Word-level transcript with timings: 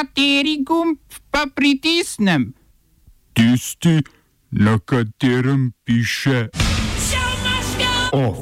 Kateri 0.00 0.62
gumb 0.64 0.96
pa 1.30 1.44
pritisnem? 1.54 2.54
Tisti, 3.32 4.00
na 4.50 4.78
katerem 4.78 5.72
piše 5.84 6.48
OF. 8.12 8.38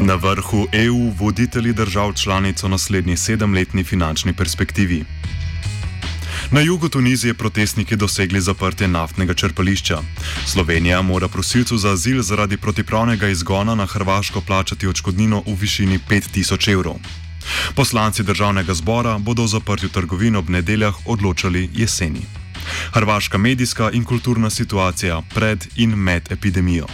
Na 0.00 0.14
vrhu 0.14 0.66
EU 0.72 1.10
voditelji 1.18 1.72
držav 1.72 2.14
članic 2.14 2.64
o 2.64 2.68
naslednji 2.68 3.16
sedemletni 3.16 3.84
finančni 3.84 4.32
perspektivi. 4.32 5.04
Na 6.50 6.60
jugu 6.60 6.88
Tunizije 6.88 7.34
protestniki 7.34 7.96
dosegli 7.96 8.40
zaprtje 8.40 8.88
naftnega 8.88 9.34
črpališča. 9.34 9.98
Slovenija 10.46 11.02
mora 11.02 11.28
prosilcu 11.28 11.76
za 11.78 11.90
azil 11.90 12.22
zaradi 12.22 12.56
protipravnega 12.56 13.28
izgona 13.28 13.74
na 13.74 13.86
Hrvaško 13.86 14.40
plačati 14.40 14.86
odškodnino 14.86 15.42
v 15.46 15.54
višini 15.60 15.98
5000 16.10 16.72
evrov. 16.72 16.94
Poslanci 17.74 18.22
državnega 18.22 18.74
zbora 18.74 19.18
bodo 19.18 19.42
o 19.42 19.46
zaprtju 19.46 19.88
trgovin 19.88 20.36
ob 20.36 20.48
nedeljah 20.48 20.94
odločali 21.06 21.70
jeseni. 21.74 22.22
Hrvaška 22.92 23.38
medijska 23.38 23.90
in 23.90 24.04
kulturna 24.04 24.50
situacija 24.50 25.22
pred 25.34 25.66
in 25.76 25.90
med 25.90 26.32
epidemijo. 26.32 26.86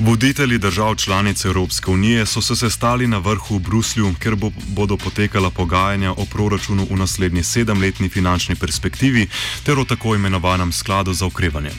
Voditelji 0.00 0.58
držav 0.58 0.94
članic 0.94 1.44
Evropske 1.44 1.90
unije 1.90 2.26
so 2.26 2.42
se 2.42 2.56
sestali 2.56 3.06
na 3.06 3.18
vrhu 3.18 3.56
v 3.56 3.58
Bruslju, 3.58 4.14
kjer 4.22 4.34
bo, 4.34 4.50
bodo 4.68 4.96
potekala 4.96 5.50
pogajanja 5.50 6.12
o 6.12 6.24
proračunu 6.24 6.86
v 6.90 6.96
naslednji 6.96 7.42
sedemletni 7.42 8.08
finančni 8.08 8.54
perspektivi 8.54 9.26
ter 9.64 9.78
o 9.78 9.84
tako 9.84 10.14
imenovanem 10.14 10.72
skladu 10.72 11.12
za 11.12 11.26
okrevanje. 11.26 11.70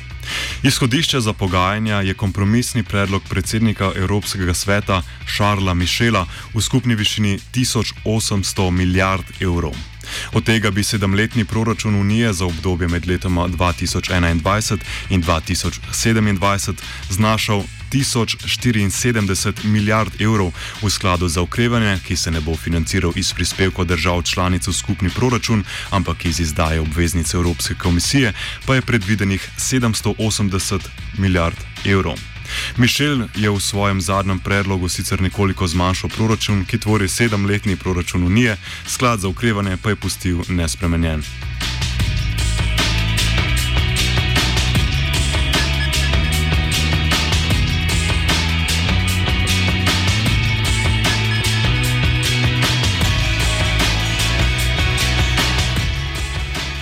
Izhodišče 0.64 1.20
za 1.20 1.34
pogajanja 1.34 2.02
je 2.02 2.14
kompromisni 2.14 2.84
predlog 2.84 3.22
predsednika 3.30 3.92
Evropskega 3.96 4.54
sveta 4.54 5.02
Šarla 5.26 5.74
Mišela 5.74 6.28
v 6.54 6.62
skupni 6.62 6.96
višini 6.96 7.40
1800 7.54 8.72
milijard 8.72 9.26
evrov. 9.40 9.91
Od 10.34 10.44
tega 10.44 10.72
bi 10.72 10.84
sedemletni 10.84 11.46
proračun 11.46 11.96
Unije 11.96 12.34
za 12.34 12.46
obdobje 12.46 12.88
med 12.88 13.08
letoma 13.08 13.48
2021 13.48 14.78
in 15.10 15.24
2027 15.24 16.74
znašal 17.10 17.64
1074 17.92 19.66
milijard 19.66 20.22
evrov 20.22 20.54
v 20.82 20.90
skladu 20.90 21.28
za 21.28 21.42
okrevanje, 21.42 22.00
ki 22.08 22.16
se 22.16 22.32
ne 22.32 22.42
bo 22.42 22.56
financiral 22.56 23.12
iz 23.16 23.34
prispevkov 23.34 23.86
držav 23.86 24.24
članic 24.24 24.68
v 24.68 24.74
skupni 24.74 25.10
proračun, 25.10 25.64
ampak 25.90 26.26
iz 26.26 26.40
izdaje 26.40 26.80
obveznice 26.80 27.38
Evropske 27.38 27.76
komisije, 27.76 28.34
pa 28.66 28.76
je 28.76 28.82
predvidenih 28.82 29.50
780 29.58 30.80
milijard 31.18 31.58
evrov. 31.86 32.31
Mišel 32.78 33.28
je 33.36 33.50
v 33.50 33.60
svojem 33.60 34.02
zadnjem 34.02 34.40
predlogu 34.40 34.90
sicer 34.90 35.22
nekoliko 35.22 35.68
zmanjšal 35.68 36.10
proračun, 36.10 36.66
ki 36.66 36.78
tvori 36.78 37.08
sedemletni 37.08 37.76
proračun 37.76 38.24
Unije, 38.24 38.58
sklad 38.88 39.20
za 39.20 39.28
ukrevanje 39.28 39.78
pa 39.78 39.90
je 39.90 39.96
pustil 39.96 40.42
nespremenjen. 40.50 41.24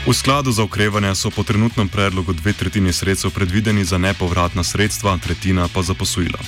V 0.10 0.14
skladu 0.14 0.50
za 0.52 0.64
okrevanje 0.66 1.14
so 1.16 1.30
po 1.30 1.44
trenutnem 1.46 1.86
predlogu 1.86 2.34
dve 2.34 2.54
tretjini 2.54 2.94
sredstev 2.94 3.30
predvideni 3.32 3.86
za 3.86 3.98
nepovratna 3.98 4.64
sredstva, 4.64 5.18
tretjina 5.18 5.68
pa 5.74 5.82
za 5.82 5.94
posojila. 5.94 6.40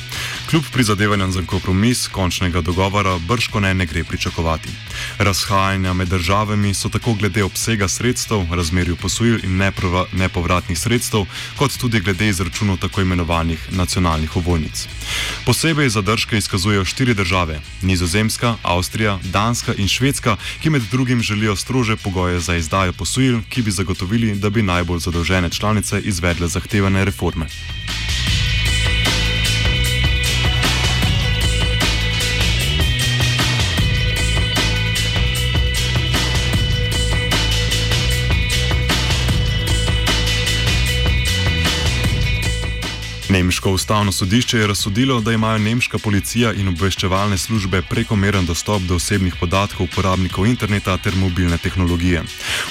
Kljub 0.50 0.64
prizadevanjem 0.74 1.32
za 1.32 1.42
kompromis, 1.46 2.08
končnega 2.08 2.62
dogovora 2.62 3.18
brško 3.18 3.60
ne, 3.60 3.74
ne 3.74 3.86
gre 3.86 4.04
pričakovati. 4.04 4.70
Razhajanja 5.18 5.94
med 5.94 6.08
državami 6.08 6.74
so 6.74 6.90
tako 6.90 7.14
glede 7.14 7.44
obsega 7.44 7.88
sredstev, 7.88 8.50
razmerju 8.52 8.96
posojil 8.96 9.46
in 9.46 9.62
nepovratnih 10.12 10.80
sredstev, 10.80 11.26
kot 11.56 11.78
tudi 11.78 12.02
glede 12.02 12.28
izračunov 12.28 12.78
tako 12.78 13.02
imenovanih 13.02 13.68
nacionalnih 13.72 14.38
ovojnic. 14.38 14.88
Posebej 15.46 15.90
zadržke 15.90 16.38
izkazujejo 16.38 16.86
štiri 16.86 17.14
države: 17.14 17.62
Nizozemska, 17.82 18.56
Avstrija, 18.64 19.20
Danska 19.24 19.74
in 19.78 19.88
Švedska, 19.88 20.38
ki 20.62 20.70
med 20.70 20.82
drugim 20.92 21.22
želijo 21.22 21.56
strože 21.56 21.96
pogoje 21.96 22.40
za 22.40 22.56
izdajo 22.56 22.94
posojil, 22.94 23.42
ki 23.52 23.62
bi 23.62 23.72
zagotovili, 23.72 24.36
da 24.36 24.50
bi 24.50 24.64
najbolj 24.64 25.00
zadolžene 25.00 25.50
članice 25.50 26.00
izvedle 26.00 26.48
zahtevane 26.48 27.06
reforme. 27.06 27.46
Nemško 43.32 43.72
ustavno 43.72 44.12
sodišče 44.12 44.58
je 44.58 44.68
razsodilo, 44.68 45.22
da 45.22 45.32
imajo 45.32 45.58
nemška 45.58 45.98
policija 45.98 46.54
in 46.54 46.68
obveščevalne 46.68 47.38
službe 47.38 47.80
prekomeren 47.82 48.46
dostop 48.46 48.82
do 48.82 48.96
osebnih 48.96 49.36
podatkov 49.40 49.88
uporabnikov 49.88 50.48
interneta 50.48 50.98
ter 50.98 51.16
mobilne 51.16 51.58
tehnologije. 51.58 52.24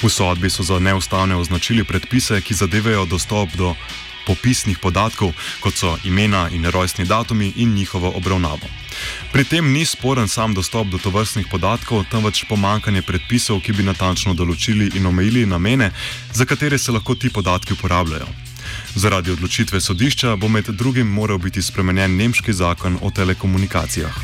V 0.03 0.09
sodbi 0.09 0.49
so 0.49 0.63
za 0.63 0.77
neustavne 0.79 1.35
označili 1.35 1.83
predpise, 1.83 2.41
ki 2.41 2.53
zadevajo 2.53 3.05
dostop 3.05 3.49
do 3.57 3.73
popisnih 4.27 4.77
podatkov, 4.77 5.33
kot 5.65 5.73
so 5.73 5.95
imena 6.03 6.49
in 6.53 6.69
rojstni 6.69 7.05
datumi 7.05 7.53
in 7.55 7.73
njihovo 7.73 8.13
obravnavo. 8.15 8.69
Pri 9.33 9.43
tem 9.43 9.73
ni 9.73 9.85
sporen 9.85 10.27
sam 10.27 10.53
dostop 10.53 10.87
do 10.87 10.97
tovrstnih 10.97 11.47
podatkov, 11.51 12.05
temveč 12.11 12.45
pomankanje 12.49 13.01
predpisov, 13.01 13.65
ki 13.65 13.73
bi 13.73 13.89
natančno 13.89 14.37
določili 14.37 14.91
in 14.93 15.05
omejili 15.05 15.45
namene, 15.45 15.91
za 16.33 16.45
katere 16.45 16.77
se 16.77 16.91
lahko 16.91 17.15
ti 17.15 17.33
podatki 17.33 17.73
uporabljajo. 17.73 18.50
Zaradi 18.95 19.31
odločitve 19.31 19.81
sodišča 19.81 20.35
bo 20.35 20.47
med 20.47 20.65
drugim 20.65 21.07
moral 21.07 21.37
biti 21.37 21.61
spremenjen 21.61 22.15
nemški 22.17 22.53
zakon 22.53 22.97
o 23.01 23.09
telekomunikacijah. 23.09 24.15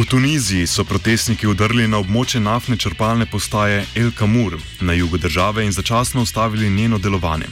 V 0.00 0.04
Tuniziji 0.04 0.66
so 0.66 0.84
protestniki 0.84 1.44
udrli 1.44 1.84
na 1.88 1.98
območje 2.00 2.40
naftne 2.40 2.76
črpalne 2.80 3.26
postaje 3.28 3.82
El 3.94 4.08
Kamur 4.16 4.56
na 4.80 4.92
jugu 4.96 5.18
države 5.18 5.64
in 5.64 5.72
začasno 5.72 6.22
ustavili 6.22 6.70
njeno 6.70 6.98
delovanje. 6.98 7.46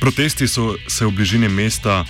Protesti 0.00 0.48
so 0.48 0.74
se 0.88 1.06
v 1.06 1.10
bližini 1.10 1.48
mesta 1.48 2.04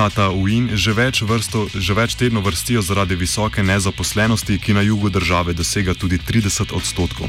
Tata 0.00 0.30
Uin 0.32 0.72
že 0.80 0.96
več, 0.96 1.20
vrsto, 1.20 1.68
že 1.76 1.92
več 1.92 2.16
tednov 2.16 2.48
vrstijo 2.48 2.80
zaradi 2.80 3.12
visoke 3.20 3.60
nezaposlenosti, 3.60 4.56
ki 4.56 4.72
na 4.72 4.80
jugu 4.80 5.12
države 5.12 5.52
dosega 5.52 5.92
tudi 5.92 6.16
30 6.16 6.72
odstotkov. 6.72 7.28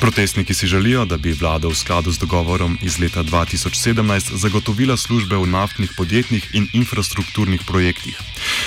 Protestniki 0.00 0.56
si 0.56 0.64
želijo, 0.64 1.04
da 1.04 1.20
bi 1.20 1.36
vlada 1.36 1.68
v 1.68 1.76
skladu 1.76 2.08
z 2.08 2.24
dogovorom 2.24 2.78
iz 2.80 2.96
leta 2.96 3.20
2017 3.20 4.32
zagotovila 4.32 4.96
službe 4.96 5.36
v 5.36 5.44
naftnih 5.44 5.92
podjetjih 5.92 6.48
in 6.56 6.64
infrastrukturnih 6.72 7.68
projektih. 7.68 8.16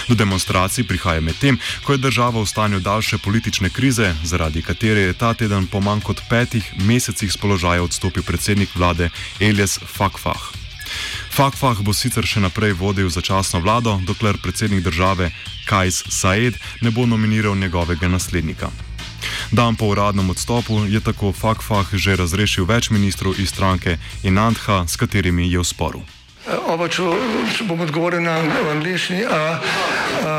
Do 0.05 0.13
demonstracij 0.13 0.85
prihaja 0.85 1.17
medtem, 1.17 1.57
ko 1.81 1.97
je 1.97 2.05
država 2.05 2.45
v 2.45 2.45
stanju 2.45 2.85
daljše 2.85 3.17
politične 3.17 3.73
krize, 3.73 4.13
zaradi 4.21 4.61
katere 4.61 5.09
je 5.09 5.17
ta 5.17 5.33
teden 5.33 5.65
po 5.65 5.81
manj 5.81 6.05
kot 6.05 6.21
petih 6.29 6.69
mesecih 6.85 7.33
z 7.33 7.37
položaja 7.41 7.81
odstopil 7.81 8.21
predsednik 8.21 8.69
vlade 8.77 9.09
Elias 9.41 9.81
Fakfah. 9.81 10.59
Fakfah 11.39 11.79
bo 11.87 11.95
sicer 11.95 12.27
še 12.27 12.43
naprej 12.43 12.73
vodil 12.75 13.07
začasno 13.07 13.61
vlado, 13.63 13.95
dokler 14.03 14.35
predsednik 14.43 14.83
države 14.83 15.29
Kajs 15.71 16.11
Saed 16.11 16.59
ne 16.83 16.91
bo 16.91 17.05
nominiral 17.07 17.55
njegovega 17.55 18.11
naslednika. 18.11 18.67
Dan 19.47 19.79
po 19.79 19.87
uradnem 19.87 20.27
odstopu 20.29 20.83
je 20.83 20.99
tako 20.99 21.31
Fakfah 21.31 21.95
že 21.95 22.19
razrešil 22.19 22.67
več 22.67 22.91
ministrov 22.91 23.39
iz 23.39 23.55
stranke 23.55 23.95
Inantha, 24.27 24.83
s 24.83 24.99
katerimi 24.99 25.47
je 25.47 25.63
v 25.63 25.63
sporu. 25.63 26.03
Oba, 26.67 26.91
če, 26.91 27.07
če 27.55 27.71
bom 27.71 27.87
odgovoril 27.87 28.19
na 28.19 28.43
angliški. 28.75 29.23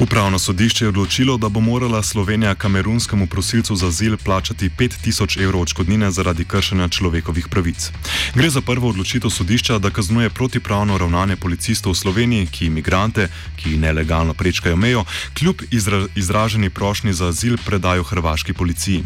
Upravno 0.00 0.38
sodišče 0.38 0.84
je 0.84 0.88
odločilo, 0.88 1.36
da 1.36 1.48
bo 1.48 1.60
morala 1.60 2.02
Slovenija 2.02 2.54
kamerunskemu 2.54 3.26
prosilcu 3.26 3.76
za 3.76 3.86
azil 3.86 4.16
plačati 4.16 4.70
5000 4.70 5.42
evrov 5.42 5.60
odškodnine 5.60 6.10
zaradi 6.10 6.44
kršenja 6.44 6.88
človekovih 6.88 7.48
pravic. 7.48 7.90
Gre 8.34 8.50
za 8.50 8.60
prvo 8.60 8.88
odločitev 8.88 9.30
sodišča, 9.30 9.78
da 9.78 9.90
kaznuje 9.90 10.30
protipravno 10.30 10.98
ravnanje 10.98 11.36
policistov 11.36 11.92
v 11.92 11.98
Sloveniji, 11.98 12.46
ki 12.46 12.66
imigrante, 12.66 13.28
ki 13.56 13.76
nelegalno 13.76 14.34
prečkajo 14.34 14.76
mejo, 14.76 15.04
kljub 15.34 15.62
izra 15.70 16.06
izraženi 16.14 16.70
prošnji 16.70 17.12
za 17.12 17.28
azil 17.28 17.56
predajo 17.66 18.02
hrvaški 18.02 18.52
policiji. 18.52 19.02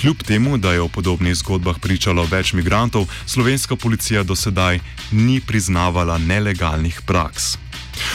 Kljub 0.00 0.22
temu, 0.22 0.58
da 0.58 0.72
je 0.72 0.80
o 0.80 0.88
podobnih 0.88 1.34
zgodbah 1.34 1.78
pričalo 1.78 2.22
več 2.30 2.52
migrantov, 2.52 3.08
slovenska 3.26 3.76
policija 3.76 4.22
do 4.22 4.36
sedaj 4.36 4.78
ni 5.10 5.40
priznavala 5.40 6.18
nelegalnih 6.18 7.02
praks. 7.06 7.58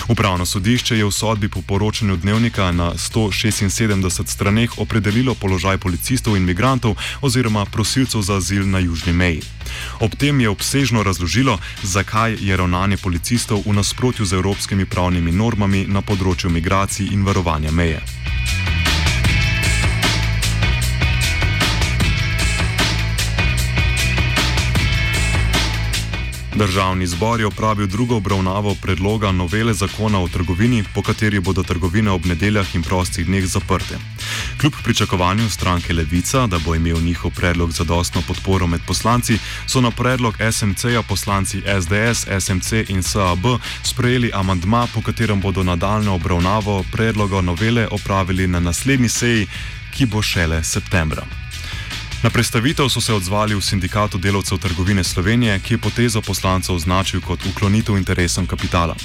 Upravno 0.07 0.45
sodišče 0.45 0.97
je 0.97 1.05
v 1.05 1.11
sodbi 1.11 1.49
po 1.49 1.61
poročanju 1.61 2.17
dnevnika 2.17 2.71
na 2.71 2.91
176 2.93 4.27
straneh 4.27 4.77
opredelilo 4.77 5.35
položaj 5.35 5.77
policistov 5.77 6.37
in 6.37 6.45
migrantov 6.45 6.95
oziroma 7.21 7.65
prosilcev 7.65 8.21
za 8.21 8.37
azil 8.37 8.69
na 8.69 8.79
južni 8.79 9.13
meji. 9.13 9.41
Ob 9.99 10.15
tem 10.15 10.41
je 10.41 10.49
obsežno 10.49 11.03
razložilo, 11.03 11.59
zakaj 11.83 12.37
je 12.41 12.57
ravnanje 12.57 12.97
policistov 12.97 13.63
v 13.65 13.73
nasprotju 13.73 14.25
z 14.25 14.33
evropskimi 14.33 14.85
pravnimi 14.85 15.31
normami 15.31 15.85
na 15.88 16.01
področju 16.01 16.49
migracij 16.49 17.09
in 17.11 17.23
varovanja 17.23 17.71
meje. 17.71 18.01
Državni 26.55 27.07
zbor 27.07 27.39
je 27.39 27.45
opravil 27.45 27.87
drugo 27.87 28.15
obravnavo 28.15 28.75
predloga 28.81 29.31
novele 29.31 29.73
zakona 29.73 30.19
o 30.19 30.27
trgovini, 30.27 30.83
po 30.93 31.01
kateri 31.01 31.39
bodo 31.39 31.63
trgovine 31.63 32.11
ob 32.11 32.25
nedeljah 32.25 32.75
in 32.75 32.83
prostih 32.83 33.25
dneh 33.25 33.45
zaprte. 33.45 33.97
Kljub 34.61 34.73
pričakovanju 34.83 35.49
stranke 35.49 35.93
Levica, 35.93 36.47
da 36.47 36.59
bo 36.59 36.75
imel 36.75 37.01
njihov 37.01 37.31
predlog 37.31 37.71
zadostno 37.71 38.21
podporo 38.27 38.67
med 38.67 38.81
poslanci, 38.87 39.37
so 39.67 39.81
na 39.81 39.91
predlog 39.91 40.35
SMC-ja 40.51 41.01
poslanci 41.01 41.61
SDS, 41.81 42.27
SMC 42.39 42.71
in 42.87 43.03
SAB 43.03 43.45
sprejeli 43.83 44.31
amandma, 44.33 44.87
po 44.93 45.01
katerem 45.01 45.41
bodo 45.41 45.63
nadaljno 45.63 46.15
obravnavo 46.15 46.83
predloga 46.91 47.41
novele 47.41 47.87
opravili 47.91 48.47
na 48.47 48.59
naslednji 48.59 49.09
seji, 49.09 49.47
ki 49.97 50.05
bo 50.05 50.21
šele 50.21 50.63
septembra. 50.63 51.44
Na 52.25 52.31
predstavitev 52.33 52.89
so 52.89 53.01
se 53.01 53.13
odzvali 53.13 53.54
v 53.56 53.62
sindikatu 53.62 54.18
delavcev 54.18 54.57
trgovine 54.57 55.04
Slovenije, 55.04 55.60
ki 55.60 55.74
je 55.74 55.83
potezo 55.88 56.22
poslancev 56.25 56.75
označil 56.75 57.22
kot 57.22 57.39
uklonitev 57.45 57.98
interesom 58.01 58.48
kapitala. 58.50 58.95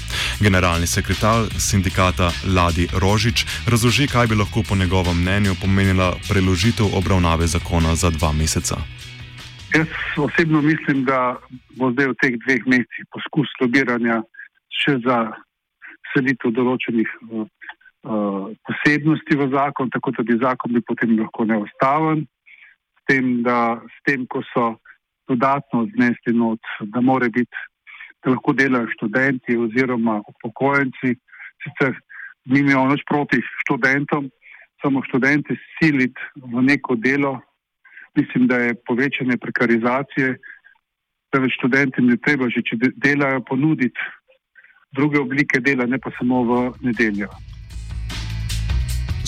Generalni 0.40 0.86
sekretar 0.88 1.52
sindikata 1.68 2.32
Ladi 2.56 2.88
Rožič 3.02 3.44
razloži, 3.72 4.08
kaj 4.08 4.26
bi 4.26 4.40
lahko 4.40 4.64
po 4.68 4.74
njegovem 4.76 5.20
mnenju 5.20 5.52
pomenila 5.62 6.08
preložitev 6.28 6.86
obravnave 6.96 7.46
zakona 7.46 7.92
za 7.94 8.08
dva 8.10 8.32
meseca. 8.32 8.76
Jaz 9.76 9.92
osebno 10.16 10.62
mislim, 10.62 11.04
da 11.04 11.36
bo 11.76 11.92
zdaj 11.92 12.06
v 12.12 12.18
teh 12.22 12.34
dveh 12.44 12.62
mesecih 12.72 13.04
poskus 13.12 13.48
lobiranja 13.60 14.22
še 14.80 14.96
za 15.04 15.18
selitev 16.16 16.56
določenih 16.56 17.08
uh, 17.20 17.44
posebnosti 18.64 19.32
v 19.36 19.52
zakon, 19.52 19.92
tako 19.92 20.08
da 20.16 20.24
bi 20.24 20.40
zakon 20.40 20.72
bil 20.72 20.88
potem 20.88 21.18
lahko 21.20 21.44
neustaven. 21.44 22.24
Tem, 23.10 23.42
da 23.42 23.82
s 23.82 23.96
tem, 24.06 24.22
ko 24.30 24.38
so 24.52 24.76
dodatno 25.26 25.88
znesli 25.94 26.34
not, 26.34 26.62
da 26.94 27.00
more 27.02 27.26
biti, 27.26 27.58
da 28.22 28.30
lahko 28.36 28.54
delajo 28.54 28.86
študenti 28.94 29.56
oziroma 29.58 30.20
upokojenci, 30.30 31.16
sicer 31.64 31.96
nimajo 32.46 32.84
nič 32.92 33.02
proti 33.10 33.42
študentom, 33.64 34.30
samo 34.82 35.02
študente 35.08 35.58
siliti 35.78 36.22
v 36.38 36.62
neko 36.62 36.94
delo, 36.94 37.40
mislim, 38.14 38.46
da 38.46 38.62
je 38.62 38.78
povečanje 38.86 39.36
prekarizacije, 39.42 40.36
da 41.32 41.42
več 41.42 41.58
študentom 41.58 42.06
ne 42.10 42.16
treba 42.16 42.46
že, 42.50 42.62
če 42.62 42.78
de- 42.78 42.94
delajo, 42.96 43.42
ponuditi 43.42 43.98
druge 44.94 45.18
oblike 45.20 45.60
dela, 45.60 45.86
ne 45.86 45.98
pa 45.98 46.10
samo 46.18 46.42
v 46.46 46.62
nedeljo. 46.82 47.28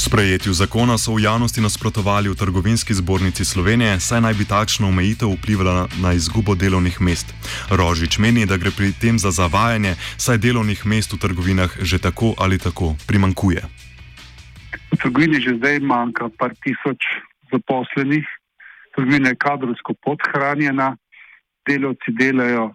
Sprejetju 0.02 0.52
zakona 0.52 0.99
so 0.99 1.14
v 1.14 1.22
javnosti 1.22 1.62
nasprotovali 1.62 2.26
v 2.26 2.34
Trgovinski 2.34 2.90
zbornici 2.90 3.44
Slovenije, 3.46 4.00
saj 4.02 4.19
naj 4.20 4.34
bi 4.34 4.43
takšna 4.43 4.90
omejitev 4.90 5.31
vplivala 5.31 5.87
na 6.02 6.10
izgubo 6.19 6.58
delovnih 6.58 6.99
mest. 6.99 7.31
Rožič 7.70 8.19
meni, 8.19 8.43
da 8.43 8.58
gre 8.58 8.75
pri 8.75 8.90
tem 8.90 9.14
za 9.14 9.31
zavajanje, 9.31 9.94
saj 10.19 10.43
delovnih 10.43 10.82
mest 10.90 11.14
v 11.14 11.22
trgovinah 11.22 11.70
že 11.87 12.02
tako 12.02 12.34
ali 12.34 12.58
tako 12.58 12.99
primankuje. 13.06 13.62
V 14.90 14.99
trgovini 14.99 15.38
že 15.38 15.54
zdaj 15.62 15.78
manjka 15.87 16.34
par 16.34 16.50
tisoč 16.66 16.98
zaposlenih, 17.55 18.26
trgovina 18.98 19.31
je 19.31 19.38
kadrovsko 19.38 19.94
podhranjena, 20.02 20.98
delavci 21.62 22.10
delajo 22.10 22.75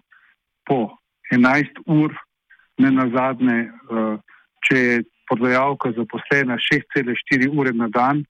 po 0.64 0.96
11 1.28 1.76
ur, 1.92 2.08
ne 2.80 2.88
na 2.88 3.04
zadnje, 3.12 3.68
če 4.64 4.76
je 4.80 4.96
prodajalka 5.28 5.92
zaposlena 5.96 6.56
6,4 6.56 7.48
ure 7.52 7.72
na 7.72 7.88
dan 7.88 8.24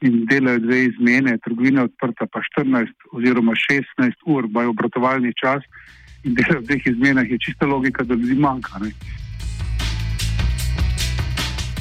in 0.00 0.24
delajo 0.26 0.58
dve 0.58 0.84
izmene, 0.84 1.38
trgovina 1.44 1.80
je 1.80 1.90
odprta 1.90 2.26
pa 2.32 2.40
14 2.40 2.88
oziroma 3.12 3.52
16 3.52 4.12
ur, 4.26 4.44
imajo 4.48 4.70
obratovalni 4.70 5.32
čas 5.36 5.64
in 6.24 6.34
delajo 6.34 6.60
v 6.60 6.68
dveh 6.68 6.86
izmenah, 6.86 7.30
je 7.30 7.38
čista 7.38 7.66
logika, 7.66 8.04
da 8.04 8.14
ljudi 8.14 8.34
manjka. 8.40 8.78
Ne? 8.80 8.90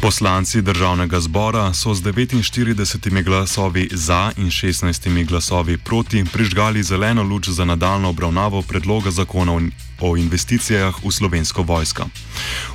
Poslanci 0.02 0.62
državnega 0.62 1.20
zbora 1.20 1.74
so 1.74 1.94
z 1.94 2.02
49 2.04 3.24
glasovi 3.24 3.90
za 3.92 4.32
in 4.38 4.48
16 4.48 5.26
glasovi 5.28 5.78
proti 5.78 6.26
prižgali 6.34 6.84
zeleno 6.84 7.24
luč 7.24 7.50
za 7.50 7.66
nadaljno 7.66 8.10
obravnavo 8.10 8.62
predloga 8.62 9.12
zakona 9.12 9.54
o- 9.54 9.62
o 10.02 10.18
investicijah 10.18 10.96
v 11.04 11.12
slovensko 11.12 11.64
vojsko. 11.64 12.08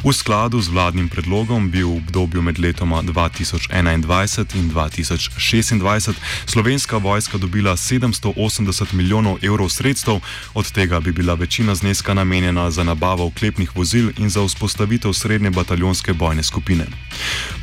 V 0.04 0.12
skladu 0.12 0.60
z 0.60 0.68
vladnim 0.68 1.08
predlogom 1.08 1.70
bi 1.70 1.82
v 1.82 1.96
obdobju 1.96 2.42
med 2.42 2.58
letoma 2.58 3.02
2021 3.02 4.54
in 4.54 4.70
2026 4.70 6.14
slovenska 6.46 6.96
vojska 6.96 7.38
dobila 7.38 7.76
780 7.76 8.92
milijonov 8.92 9.38
evrov 9.42 9.68
sredstev, 9.68 10.20
od 10.54 10.72
tega 10.72 11.00
bi 11.00 11.12
bila 11.12 11.34
večina 11.34 11.74
zneska 11.74 12.14
namenjena 12.14 12.70
za 12.70 12.84
nabavo 12.84 13.26
oklepnih 13.26 13.76
vozil 13.76 14.10
in 14.18 14.30
za 14.30 14.44
vzpostavitev 14.44 15.12
srednje 15.12 15.50
bataljonske 15.50 16.12
bojne 16.12 16.42
skupine. 16.42 16.86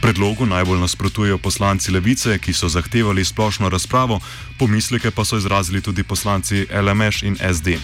Predlogu 0.02 0.46
najbolj 0.46 0.80
nasprotujejo 0.80 1.38
poslanci 1.38 1.92
Levice, 1.92 2.40
ki 2.40 2.54
so 2.54 2.70
zahtevali 2.70 3.26
splošno 3.26 3.70
razpravo, 3.70 4.20
pomisleke 4.60 5.12
pa 5.12 5.26
so 5.26 5.38
izrazili 5.38 5.82
tudi 5.82 6.04
poslanci 6.04 6.68
LMŠ 6.72 7.24
in 7.24 7.38
SD. 7.54 7.78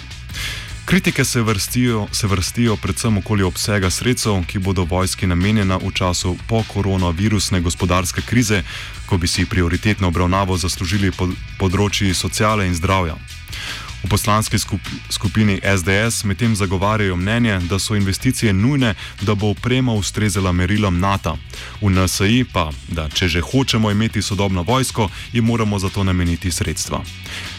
Kritike 0.87 1.25
se 1.25 1.41
vrstijo, 1.41 2.07
se 2.11 2.27
vrstijo 2.27 2.75
predvsem 2.75 3.17
okoli 3.17 3.43
obsega 3.43 3.89
sredstev, 3.89 4.43
ki 4.47 4.59
bodo 4.59 4.83
vojski 4.83 5.27
namenjena 5.27 5.77
v 5.77 5.91
času 5.93 6.37
po-koronavirusne 6.47 7.59
gospodarske 7.61 8.21
krize, 8.21 8.63
ko 9.05 9.17
bi 9.17 9.27
si 9.27 9.45
prioritetno 9.45 10.07
obravnavo 10.07 10.57
zaslužili 10.57 11.11
pod, 11.11 11.35
področji 11.59 12.13
sociale 12.13 12.67
in 12.67 12.75
zdravja. 12.75 13.17
V 14.03 14.09
poslanski 14.09 14.59
skup, 14.59 14.81
skupini 15.09 15.59
SDS 15.77 16.23
medtem 16.23 16.55
zagovarjajo 16.55 17.15
mnenje, 17.15 17.59
da 17.69 17.79
so 17.79 17.95
investicije 17.95 18.53
nujne, 18.53 18.95
da 19.21 19.35
bo 19.35 19.49
oprema 19.49 19.93
ustrezala 19.93 20.51
merilom 20.51 20.99
NATO. 20.99 21.37
V 21.81 21.89
NSI 21.89 22.45
pa, 22.53 22.71
da 22.87 23.09
če 23.09 23.27
že 23.27 23.41
hočemo 23.41 23.91
imeti 23.91 24.21
sodobno 24.21 24.63
vojsko, 24.63 25.09
jim 25.33 25.45
moramo 25.45 25.79
za 25.79 25.89
to 25.89 26.03
nameniti 26.03 26.51
sredstva. 26.51 27.03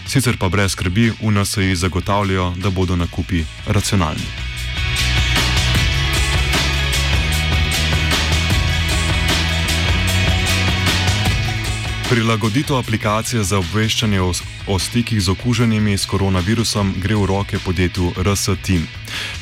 Sicer 0.06 0.38
pa 0.38 0.48
brez 0.48 0.72
skrbi 0.72 1.10
v 1.10 1.30
NSI 1.30 1.74
zagotavljajo, 1.76 2.54
da 2.56 2.70
bodo 2.70 2.96
nakupi 2.96 3.44
racionalni. 3.66 4.57
Prilagoditev 12.08 12.76
aplikacije 12.76 13.42
za 13.44 13.58
obveščanje 13.58 14.20
o, 14.20 14.32
o 14.66 14.78
stikih 14.78 15.20
z 15.20 15.28
okuženimi 15.28 15.92
s 15.98 16.06
koronavirusom 16.08 16.94
gre 17.02 17.16
v 17.16 17.26
roke 17.28 17.58
podjetju 17.60 18.12
RS 18.24 18.44
Team. 18.64 18.86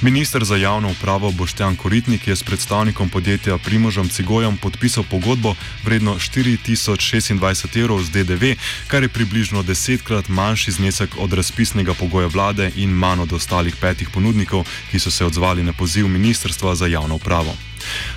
Ministr 0.02 0.44
za 0.44 0.56
javno 0.56 0.90
upravo 0.90 1.30
Boštjan 1.30 1.76
Koritnik 1.76 2.26
je 2.26 2.36
s 2.36 2.42
predstavnikom 2.42 3.08
podjetja 3.08 3.58
Primožem 3.58 4.08
Cigojem 4.08 4.56
podpisal 4.56 5.04
pogodbo 5.10 5.54
vredno 5.84 6.14
4026 6.14 7.80
evrov 7.80 8.02
z 8.02 8.10
DDV, 8.10 8.44
kar 8.86 9.02
je 9.02 9.08
približno 9.08 9.62
desetkrat 9.62 10.28
manjši 10.28 10.70
znesek 10.70 11.10
od 11.18 11.32
razpisnega 11.32 11.94
pogoja 11.94 12.26
vlade 12.26 12.70
in 12.76 12.90
manj 12.90 13.20
od 13.20 13.32
ostalih 13.32 13.76
petih 13.76 14.08
ponudnikov, 14.10 14.66
ki 14.90 14.98
so 14.98 15.10
se 15.10 15.24
odzvali 15.24 15.62
na 15.62 15.72
poziv 15.72 16.08
Ministrstva 16.08 16.74
za 16.74 16.86
javno 16.86 17.14
upravo. 17.14 17.56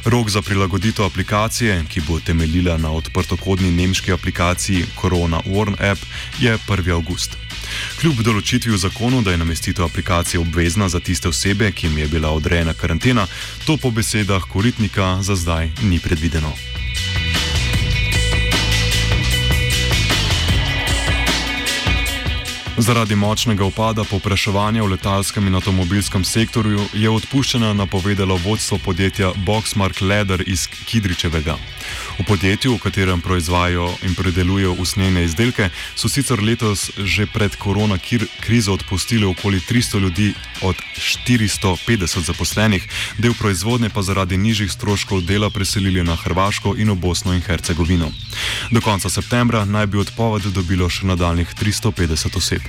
Rok 0.05 0.29
za 0.29 0.41
prilagoditev 0.41 1.05
aplikacije, 1.05 1.83
ki 1.89 2.01
bo 2.01 2.19
temeljila 2.19 2.77
na 2.77 2.91
odprtokodni 2.91 3.71
nemški 3.71 4.11
aplikaciji 4.11 4.85
Corona 5.01 5.41
Warn 5.45 5.91
App, 5.91 6.01
je 6.39 6.57
1. 6.67 6.91
august. 6.91 7.37
Kljub 7.99 8.23
določitvi 8.23 8.73
v 8.73 8.81
zakonu, 8.81 9.21
da 9.21 9.31
je 9.31 9.41
namestitev 9.41 9.85
aplikacije 9.85 10.39
obvezna 10.39 10.89
za 10.89 10.99
tiste 10.99 11.29
osebe, 11.29 11.71
ki 11.71 11.87
jim 11.87 11.97
je 11.97 12.07
bila 12.07 12.31
odrejena 12.31 12.73
karantena, 12.73 13.27
to 13.65 13.77
po 13.77 13.91
besedah 13.91 14.43
koritnika 14.49 15.17
za 15.21 15.35
zdaj 15.35 15.71
ni 15.83 15.99
predvideno. 15.99 16.53
Zaradi 22.79 23.15
močnega 23.15 23.65
upada 23.67 24.05
popraševanja 24.07 24.83
v 24.83 24.93
letalskem 24.95 25.47
in 25.47 25.55
avtomobilskem 25.59 26.23
sektorju 26.23 26.79
je 26.95 27.09
odpuščena 27.11 27.73
napovedalo 27.75 28.37
vodstvo 28.39 28.77
podjetja 28.79 29.33
Boxmark 29.43 29.99
Leather 30.01 30.39
iz 30.47 30.63
Kidričevega. 30.87 31.57
V 32.19 32.23
podjetju, 32.27 32.77
v 32.77 32.79
katerem 32.79 33.21
proizvajajo 33.21 33.89
in 34.07 34.15
predelujejo 34.15 34.77
usnjene 34.79 35.23
izdelke, 35.27 35.69
so 35.95 36.07
sicer 36.07 36.39
letos 36.39 36.91
že 36.97 37.27
pred 37.27 37.55
korona 37.59 37.99
krizo 38.39 38.73
odpustili 38.73 39.25
okoli 39.25 39.59
300 39.59 39.99
ljudi 39.99 40.33
od 40.61 40.75
450 40.95 42.23
zaposlenih, 42.31 42.87
del 43.17 43.33
proizvodnje 43.33 43.89
pa 43.89 44.01
zaradi 44.01 44.37
nižjih 44.37 44.71
stroškov 44.71 45.21
dela 45.21 45.49
preselili 45.49 46.03
na 46.03 46.15
Hrvaško 46.15 46.75
in 46.77 46.91
v 46.91 46.95
Bosno 46.95 47.33
in 47.33 47.41
Hercegovino. 47.41 48.11
Do 48.71 48.81
konca 48.81 49.09
septembra 49.09 49.65
naj 49.65 49.87
bi 49.87 49.99
odpoved 49.99 50.47
dobilo 50.55 50.89
še 50.89 51.07
nadaljnih 51.11 51.55
350 51.59 52.37
oseb. 52.37 52.68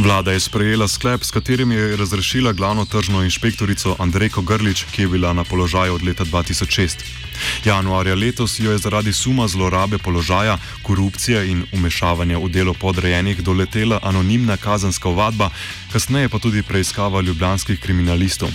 Vlada 0.00 0.32
je 0.32 0.40
sprejela 0.40 0.88
sklep, 0.88 1.24
s 1.24 1.30
katerim 1.30 1.72
je 1.72 1.96
razrešila 1.96 2.52
glavno 2.52 2.84
tržno 2.84 3.22
inšpektorico 3.22 3.96
Andrejko 3.98 4.42
Grlič, 4.42 4.84
ki 4.92 5.02
je 5.02 5.08
bila 5.08 5.32
na 5.32 5.44
položaju 5.44 5.94
od 5.94 6.02
leta 6.02 6.24
2006. 6.24 7.04
Januarja 7.64 8.14
letos 8.14 8.60
jo 8.60 8.72
je 8.72 8.78
zaradi 8.78 9.12
suma 9.12 9.48
zlorabe 9.48 9.98
položaja, 9.98 10.58
korupcije 10.82 11.50
in 11.50 11.66
umešavanja 11.72 12.38
v 12.38 12.48
delo 12.48 12.74
podrejenih 12.74 13.42
doletela 13.42 14.00
anonimna 14.02 14.56
kazanska 14.56 15.08
ovadba, 15.08 15.50
kasneje 15.92 16.28
pa 16.28 16.38
tudi 16.38 16.62
preiskava 16.62 17.20
ljubljanskih 17.20 17.80
kriminalistov. 17.80 18.48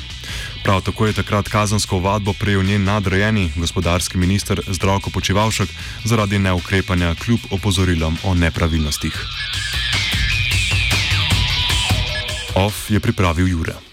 Prav 0.63 0.81
tako 0.81 1.05
je 1.05 1.13
takrat 1.13 1.49
kazansko 1.49 1.95
ovadbo 1.95 2.33
prejel 2.33 2.63
njen 2.63 2.83
nadrejeni 2.83 3.51
gospodarski 3.55 4.17
minister 4.17 4.61
Zdravko 4.67 5.09
Počivalšek 5.09 5.69
zaradi 6.05 6.39
neukrepanja 6.39 7.15
kljub 7.15 7.39
opozorilom 7.51 8.17
o 8.23 8.33
nepravilnostih. 8.33 9.25
OF 12.55 12.91
je 12.91 12.99
pripravil 12.99 13.47
Jure. 13.47 13.75